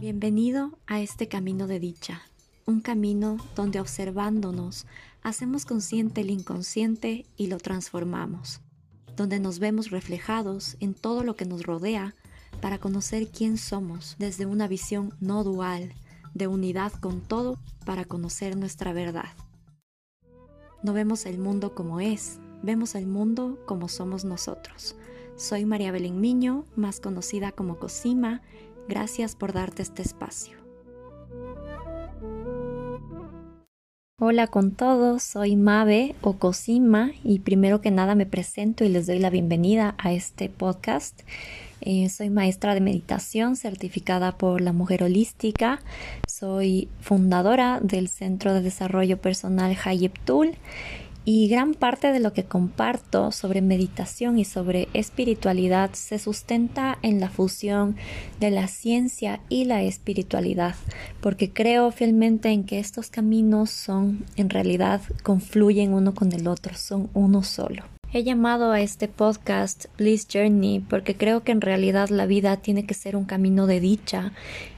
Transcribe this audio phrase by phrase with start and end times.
[0.00, 2.22] Bienvenido a este camino de dicha,
[2.64, 4.86] un camino donde observándonos
[5.22, 8.62] hacemos consciente el inconsciente y lo transformamos,
[9.14, 12.14] donde nos vemos reflejados en todo lo que nos rodea
[12.62, 15.92] para conocer quién somos desde una visión no dual,
[16.32, 19.34] de unidad con todo para conocer nuestra verdad.
[20.82, 24.96] No vemos el mundo como es, vemos el mundo como somos nosotros.
[25.40, 28.42] Soy María Belén Miño, más conocida como Cosima.
[28.90, 30.58] Gracias por darte este espacio.
[34.18, 39.06] Hola con todos, soy Mabe o Cosima y primero que nada me presento y les
[39.06, 41.20] doy la bienvenida a este podcast.
[41.80, 45.78] Eh, soy maestra de meditación certificada por la Mujer Holística.
[46.26, 50.56] Soy fundadora del Centro de Desarrollo Personal Hayep Tool
[51.24, 57.20] y gran parte de lo que comparto sobre meditación y sobre espiritualidad se sustenta en
[57.20, 57.96] la fusión
[58.40, 60.74] de la ciencia y la espiritualidad,
[61.20, 66.74] porque creo fielmente en que estos caminos son, en realidad, confluyen uno con el otro,
[66.74, 67.84] son uno solo.
[68.12, 72.84] He llamado a este podcast Bliss Journey porque creo que en realidad la vida tiene
[72.84, 74.32] que ser un camino de dicha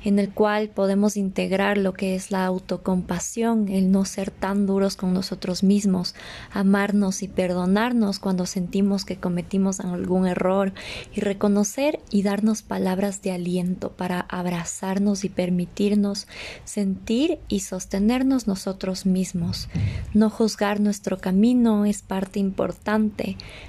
[0.04, 4.96] en el cual podemos integrar lo que es la autocompasión, el no ser tan duros
[4.96, 6.14] con nosotros mismos,
[6.52, 10.74] amarnos y perdonarnos cuando sentimos que cometimos algún error
[11.14, 16.26] y reconocer y darnos palabras de aliento para abrazarnos y permitirnos
[16.64, 19.70] sentir y sostenernos nosotros mismos.
[20.12, 23.21] No juzgar nuestro camino es parte importante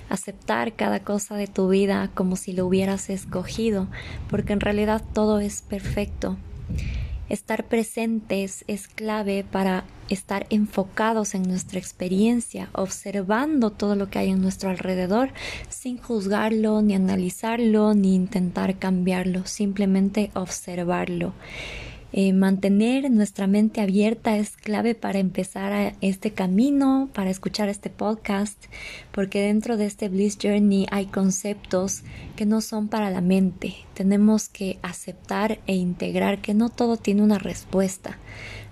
[0.09, 3.88] aceptar cada cosa de tu vida como si lo hubieras escogido,
[4.30, 6.38] porque en realidad todo es perfecto.
[7.30, 14.30] Estar presentes es clave para estar enfocados en nuestra experiencia, observando todo lo que hay
[14.30, 15.30] en nuestro alrededor
[15.70, 21.34] sin juzgarlo, ni analizarlo, ni intentar cambiarlo, simplemente observarlo.
[22.16, 27.90] Eh, mantener nuestra mente abierta es clave para empezar a este camino, para escuchar este
[27.90, 28.66] podcast,
[29.12, 32.03] porque dentro de este Bliss Journey hay conceptos
[32.35, 33.73] que no son para la mente.
[33.96, 38.19] Tenemos que aceptar e integrar que no todo tiene una respuesta.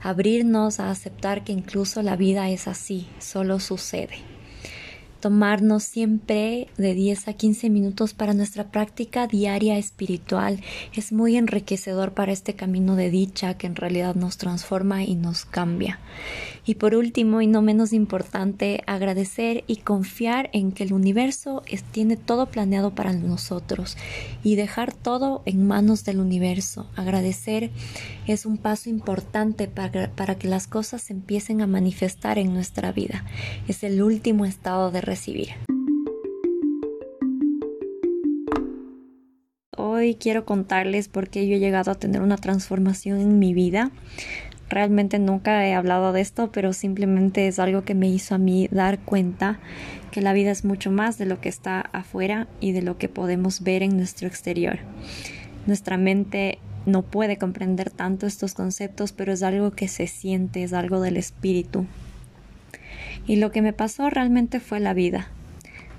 [0.03, 4.40] Abrirnos a aceptar que incluso la vida es así, solo sucede
[5.21, 10.59] tomarnos siempre de 10 a 15 minutos para nuestra práctica diaria espiritual
[10.93, 15.45] es muy enriquecedor para este camino de dicha que en realidad nos transforma y nos
[15.45, 15.99] cambia.
[16.65, 22.17] Y por último y no menos importante, agradecer y confiar en que el universo tiene
[22.17, 23.97] todo planeado para nosotros
[24.43, 26.87] y dejar todo en manos del universo.
[26.95, 27.71] Agradecer
[28.27, 33.25] es un paso importante para, para que las cosas empiecen a manifestar en nuestra vida.
[33.67, 35.49] Es el último estado de recibir.
[39.77, 43.91] Hoy quiero contarles por qué yo he llegado a tener una transformación en mi vida.
[44.71, 48.69] Realmente nunca he hablado de esto, pero simplemente es algo que me hizo a mí
[48.71, 49.59] dar cuenta
[50.11, 53.09] que la vida es mucho más de lo que está afuera y de lo que
[53.09, 54.79] podemos ver en nuestro exterior.
[55.67, 60.71] Nuestra mente no puede comprender tanto estos conceptos, pero es algo que se siente, es
[60.71, 61.85] algo del espíritu.
[63.27, 65.27] Y lo que me pasó realmente fue la vida.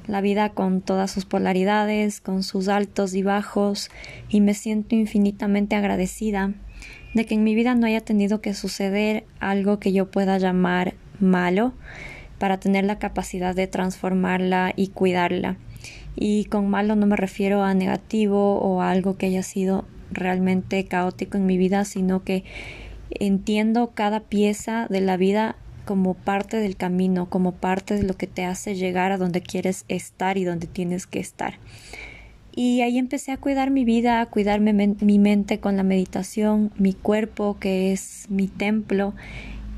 [0.07, 3.91] La vida con todas sus polaridades, con sus altos y bajos,
[4.31, 6.55] y me siento infinitamente agradecida
[7.15, 10.95] de que en mi vida no haya tenido que suceder algo que yo pueda llamar
[11.21, 11.73] malo
[12.39, 15.57] para tener la capacidad de transformarla y cuidarla.
[16.17, 20.85] Y con malo no me refiero a negativo o a algo que haya sido realmente
[20.85, 22.45] caótico en mi vida, sino que
[23.11, 28.27] entiendo cada pieza de la vida como parte del camino, como parte de lo que
[28.27, 31.55] te hace llegar a donde quieres estar y donde tienes que estar.
[32.55, 36.93] Y ahí empecé a cuidar mi vida, a cuidar mi, mente con la meditación, mi
[36.93, 39.15] cuerpo, que es mi templo,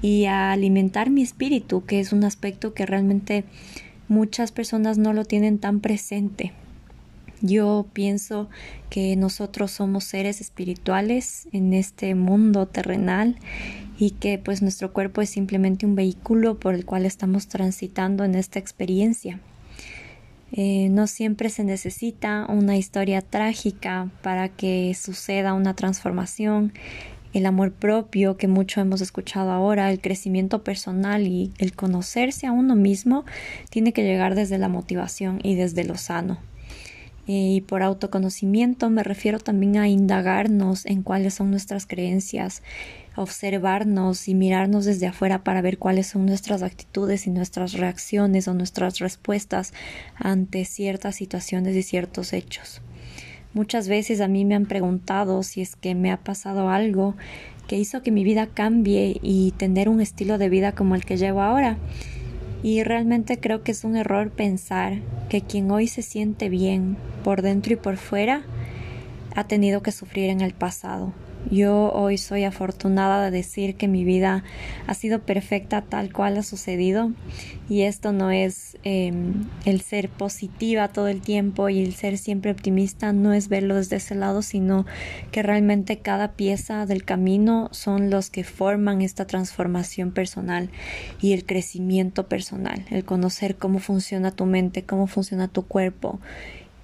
[0.02, 3.44] y a alimentar mi espíritu, que es un aspecto que realmente
[4.08, 6.52] muchas personas no lo tienen tan presente.
[7.40, 8.48] Yo pienso
[8.90, 13.36] que nosotros somos seres espirituales en este mundo terrenal
[13.98, 18.34] y que pues nuestro cuerpo es simplemente un vehículo por el cual estamos transitando en
[18.34, 19.40] esta experiencia.
[20.56, 26.72] Eh, no siempre se necesita una historia trágica para que suceda una transformación.
[27.32, 32.52] El amor propio que mucho hemos escuchado ahora, el crecimiento personal y el conocerse a
[32.52, 33.24] uno mismo
[33.68, 36.38] tiene que llegar desde la motivación y desde lo sano.
[37.26, 42.62] Y por autoconocimiento me refiero también a indagarnos en cuáles son nuestras creencias,
[43.16, 48.54] observarnos y mirarnos desde afuera para ver cuáles son nuestras actitudes y nuestras reacciones o
[48.54, 49.72] nuestras respuestas
[50.16, 52.82] ante ciertas situaciones y ciertos hechos.
[53.54, 57.14] Muchas veces a mí me han preguntado si es que me ha pasado algo
[57.68, 61.16] que hizo que mi vida cambie y tener un estilo de vida como el que
[61.16, 61.78] llevo ahora.
[62.64, 64.94] Y realmente creo que es un error pensar
[65.28, 68.42] que quien hoy se siente bien por dentro y por fuera
[69.36, 71.12] ha tenido que sufrir en el pasado.
[71.50, 74.44] Yo hoy soy afortunada de decir que mi vida
[74.86, 77.12] ha sido perfecta tal cual ha sucedido.
[77.68, 82.50] Y esto no es em, el ser positiva todo el tiempo y el ser siempre
[82.50, 84.84] optimista, no es verlo desde ese lado, sino
[85.32, 90.70] que realmente cada pieza del camino son los que forman esta transformación personal
[91.20, 96.20] y el crecimiento personal, el conocer cómo funciona tu mente, cómo funciona tu cuerpo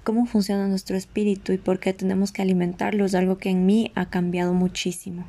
[0.03, 3.91] cómo funciona nuestro espíritu y por qué tenemos que alimentarlo es algo que en mí
[3.95, 5.25] ha cambiado muchísimo.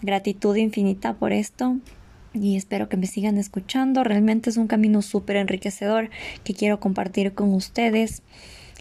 [0.00, 1.76] Gratitud infinita por esto
[2.34, 4.04] y espero que me sigan escuchando.
[4.04, 6.10] Realmente es un camino súper enriquecedor
[6.44, 8.22] que quiero compartir con ustedes.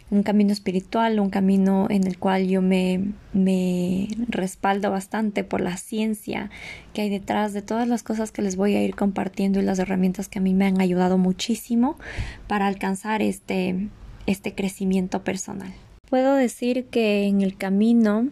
[0.10, 5.78] Un camino espiritual, un camino en el cual yo me, me respaldo bastante por la
[5.78, 6.50] ciencia
[6.94, 9.80] que hay detrás de todas las cosas que les voy a ir compartiendo y las
[9.80, 11.98] herramientas que a mí me han ayudado muchísimo
[12.48, 13.88] para alcanzar este,
[14.28, 15.72] este crecimiento personal.
[16.10, 18.28] Puedo decir que en el camino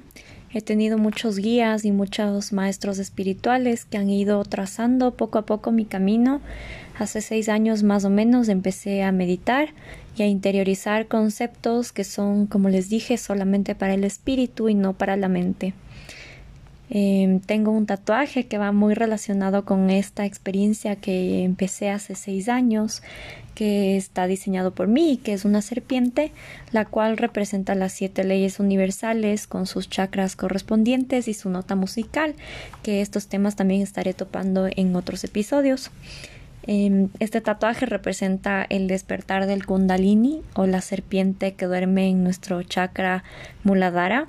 [0.51, 5.71] he tenido muchos guías y muchos maestros espirituales que han ido trazando poco a poco
[5.71, 6.41] mi camino.
[6.97, 9.69] Hace seis años más o menos empecé a meditar
[10.18, 14.94] y a interiorizar conceptos que son, como les dije, solamente para el espíritu y no
[14.94, 15.74] para la mente.
[16.91, 22.50] Em, tengo un tatuaje que va muy relacionado con esta experiencia que empecé hace seis
[22.50, 23.03] años,
[23.53, 26.31] que está diseñado por mí, que es una serpiente,
[26.71, 32.33] la cual representa las siete leyes universales con sus chakras correspondientes y su nota musical,
[32.81, 35.92] que estos temas también estaré topando en otros episodios.
[36.65, 42.63] Em, este tatuaje representa el despertar del kundalini o la serpiente que duerme en nuestro
[42.63, 43.24] chakra
[43.63, 44.27] muladhara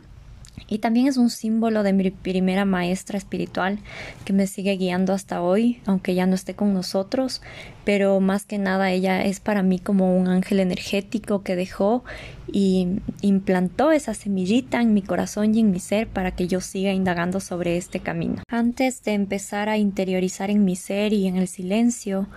[0.68, 3.78] y también es un símbolo de mi primera maestra espiritual
[4.24, 7.42] que me sigue guiando hasta hoy, aunque ya no esté con nosotros,
[7.84, 12.04] pero más que nada ella es para mí como un ángel energético que dejó
[12.52, 16.92] y implantó esa semillita en mi corazón y en mi ser para que yo siga
[16.92, 18.42] indagando sobre este camino.
[18.48, 22.28] Antes de empezar a interiorizar en mi ser y en el silencio,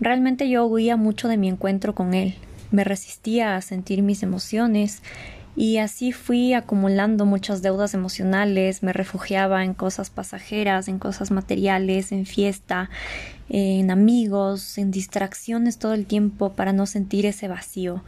[0.00, 2.34] realmente yo huía mucho de mi encuentro con él.
[2.70, 5.02] Me resistía a sentir mis emociones
[5.56, 12.12] y así fui acumulando muchas deudas emocionales, me refugiaba en cosas pasajeras, en cosas materiales,
[12.12, 12.90] en fiesta,
[13.48, 18.04] en amigos, en distracciones todo el tiempo para no sentir ese vacío.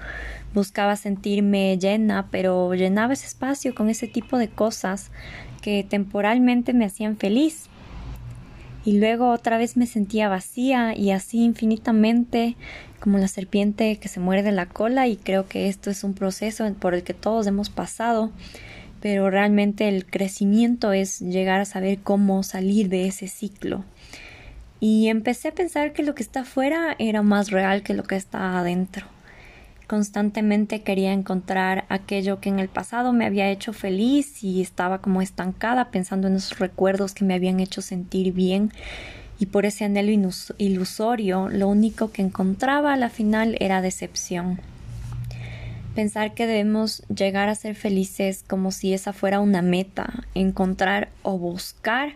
[0.53, 5.11] Buscaba sentirme llena, pero llenaba ese espacio con ese tipo de cosas
[5.63, 7.67] que temporalmente me hacían feliz.
[8.85, 12.57] Y luego otra vez me sentía vacía y así infinitamente
[13.01, 16.71] como la serpiente que se muerde la cola y creo que esto es un proceso
[16.75, 18.31] por el que todos hemos pasado,
[19.01, 23.85] pero realmente el crecimiento es llegar a saber cómo salir de ese ciclo.
[24.81, 28.17] Y empecé a pensar que lo que está afuera era más real que lo que
[28.17, 29.07] está adentro.
[29.89, 35.23] Constantemente quería encontrar aquello que en el pasado me había hecho feliz y estaba como
[35.23, 38.71] estancada pensando en esos recuerdos que me habían hecho sentir bien
[39.39, 44.61] y por ese anhelo ilusorio lo único que encontraba a la final era decepción.
[45.95, 51.39] Pensar que debemos llegar a ser felices como si esa fuera una meta, encontrar o
[51.39, 52.15] buscar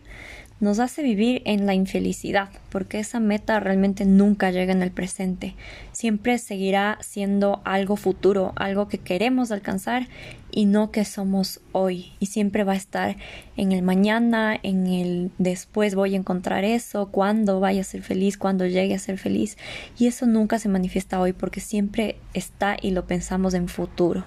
[0.62, 5.56] nos hace vivir en la infelicidad, porque esa meta realmente nunca llega en el presente.
[5.90, 10.06] Siempre seguirá siendo algo futuro, algo que queremos alcanzar
[10.52, 12.12] y no que somos hoy.
[12.20, 13.16] Y siempre va a estar
[13.56, 18.38] en el mañana, en el después voy a encontrar eso, cuando vaya a ser feliz,
[18.38, 19.58] cuando llegue a ser feliz.
[19.98, 24.24] Y eso nunca se manifiesta hoy porque siempre está y lo pensamos en futuro.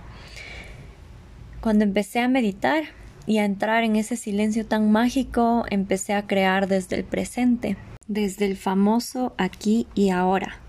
[1.62, 2.84] Cuando empecé a meditar,
[3.28, 7.78] y a entrar en ese silencio tan mágico empecé a crear desde el presente,
[8.08, 10.60] desde el famoso aquí y ahora.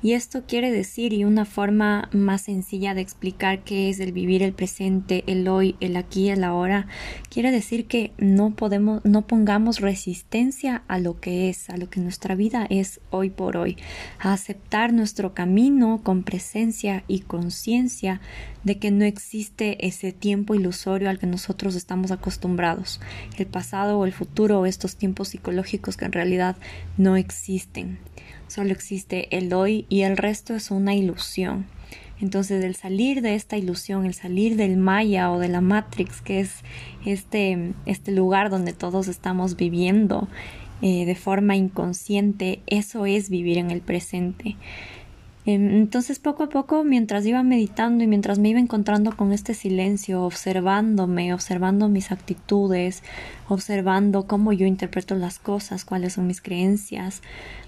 [0.00, 4.44] Y esto quiere decir, y una forma más sencilla de explicar qué es el vivir
[4.44, 6.86] el presente, el hoy, el aquí el ahora,
[7.30, 11.98] quiere decir que no podemos, no pongamos resistencia a lo que es, a lo que
[11.98, 13.76] nuestra vida es hoy por hoy,
[14.20, 18.20] a aceptar nuestro camino con presencia y conciencia
[18.64, 23.00] de que no existe ese tiempo ilusorio al que nosotros estamos acostumbrados,
[23.36, 26.56] el pasado o el futuro estos tiempos psicológicos que en realidad
[26.96, 27.98] no existen
[28.48, 31.66] solo existe el hoy y el resto es una ilusión.
[32.20, 36.40] Entonces, el salir de esta ilusión, el salir del Maya o de la Matrix, que
[36.40, 36.64] es
[37.06, 40.26] este, este lugar donde todos estamos viviendo
[40.82, 44.56] eh, de forma inconsciente, eso es vivir en el presente.
[45.48, 49.54] Em, entonces poco a poco, mientras iba meditando y mientras me iba encontrando con este
[49.54, 53.02] silencio, observándome, observando mis actitudes,
[53.48, 57.22] observando cómo yo interpreto las cosas, cuáles son mis creencias,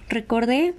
[0.09, 0.75] recordé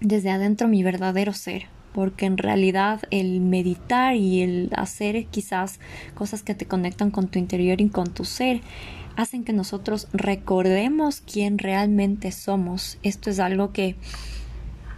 [0.00, 5.78] desde adentro mi verdadero ser, porque en realidad el meditar y el hacer quizás
[6.16, 8.62] cosas que te conectan con tu interior y con tu ser
[9.14, 12.98] hacen que nosotros recordemos quién realmente somos.
[13.04, 13.94] Esto es algo que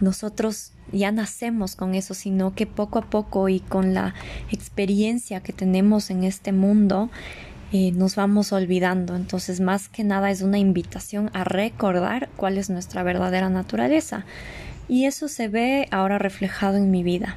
[0.01, 4.13] nosotros ya nacemos con eso, sino que poco a poco y con la
[4.51, 7.09] experiencia que tenemos en este mundo,
[7.71, 9.15] eh, nos vamos olvidando.
[9.15, 14.25] Entonces, más que nada es una invitación a recordar cuál es nuestra verdadera naturaleza.
[14.87, 17.35] Y eso se ve ahora reflejado en mi vida.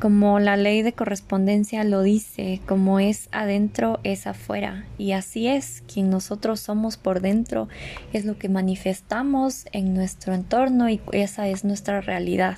[0.00, 4.86] Como la ley de correspondencia lo dice, como es adentro es afuera.
[4.96, 7.68] Y así es, quien nosotros somos por dentro
[8.14, 12.56] es lo que manifestamos en nuestro entorno y esa es nuestra realidad.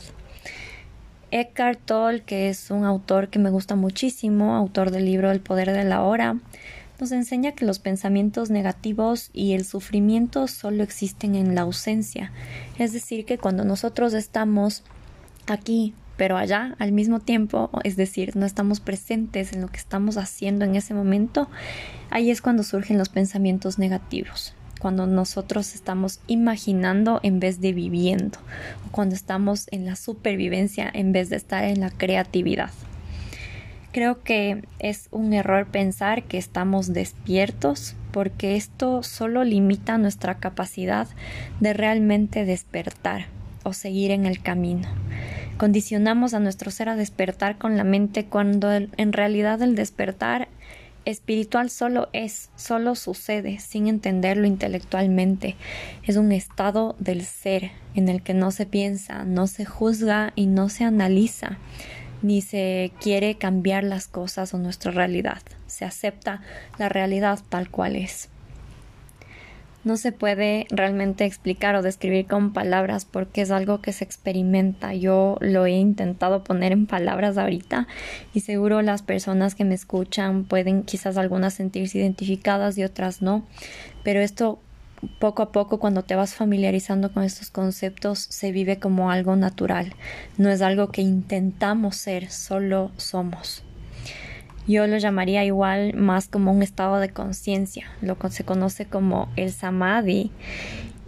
[1.33, 5.73] Eckhart Tolle, que es un autor que me gusta muchísimo, autor del libro El poder
[5.73, 6.37] de la hora,
[7.01, 12.31] nos enseña que los pensamientos negativos y el sufrimiento solo existen en la ausencia.
[12.79, 14.85] Es decir, que cuando nosotros estamos
[15.49, 20.17] aquí pero allá al mismo tiempo, es decir, no estamos presentes en lo que estamos
[20.17, 21.49] haciendo en ese momento,
[22.11, 28.39] ahí es cuando surgen los pensamientos negativos, cuando nosotros estamos imaginando en vez de viviendo,
[28.91, 32.71] cuando estamos en la supervivencia en vez de estar en la creatividad.
[33.93, 41.09] Creo que es un error pensar que estamos despiertos porque esto solo limita nuestra capacidad
[41.61, 43.27] de realmente despertar
[43.65, 44.89] o seguir en el camino.
[45.57, 50.49] Condicionamos a nuestro ser a despertar con la mente cuando en realidad el despertar
[51.05, 55.57] espiritual solo es, solo sucede sin entenderlo intelectualmente.
[56.05, 60.47] Es un estado del ser en el que no se piensa, no se juzga y
[60.47, 61.59] no se analiza
[62.23, 65.43] ni se quiere cambiar las cosas o nuestra realidad.
[65.67, 66.41] Se acepta
[66.79, 68.29] la realidad tal cual es.
[69.85, 74.95] No se puede realmente explicar o describir con palabras porque es algo que se experimenta.
[74.95, 77.89] Yo lo he intentado poner en palabras ahorita
[78.33, 83.45] y seguro las personas que me escuchan pueden quizás algunas sentirse identificadas y otras no.
[84.05, 84.61] Pero esto
[85.19, 89.95] poco a poco cuando te vas familiarizando con estos conceptos se vive como algo natural,
[90.39, 93.65] no es algo que intentamos ser, solo somos.
[94.67, 99.29] Yo lo llamaría igual más como un estado de conciencia, lo que se conoce como
[99.37, 100.31] el samadhi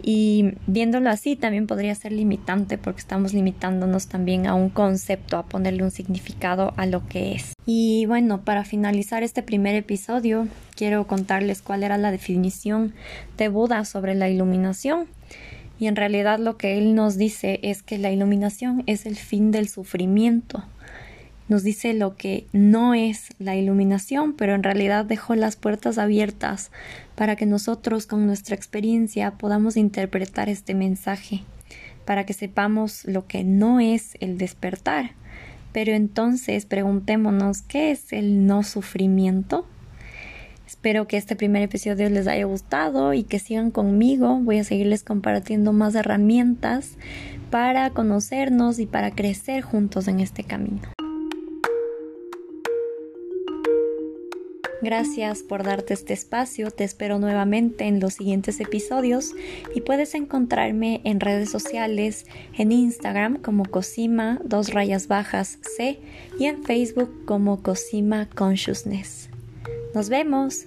[0.07, 5.45] y viéndolo así también podría ser limitante porque estamos limitándonos también a un concepto, a
[5.47, 7.53] ponerle un significado a lo que es.
[7.65, 12.93] Y bueno, para finalizar este primer episodio, quiero contarles cuál era la definición
[13.37, 15.07] de Buda sobre la iluminación.
[15.79, 19.49] Y en realidad lo que él nos dice es que la iluminación es el fin
[19.49, 20.63] del sufrimiento
[21.47, 26.71] nos dice lo que no es la iluminación, pero en realidad dejó las puertas abiertas
[27.15, 31.43] para que nosotros con nuestra experiencia podamos interpretar este mensaje,
[32.05, 35.11] para que sepamos lo que no es el despertar.
[35.71, 39.67] Pero entonces preguntémonos qué es el no sufrimiento.
[40.65, 44.39] Espero que este primer episodio les haya gustado y que sigan conmigo.
[44.39, 46.91] Voy a seguirles compartiendo más herramientas
[47.51, 50.94] para conocernos y para crecer juntos en este camino.
[54.81, 59.33] Gracias por darte este espacio, te espero nuevamente en los siguientes episodios
[59.73, 62.25] y puedes encontrarme en redes sociales,
[62.57, 65.99] en Instagram como Cosima, dos rayas bajas C
[66.39, 69.29] y en Facebook como Cosima Consciousness.
[69.93, 70.65] Nos vemos.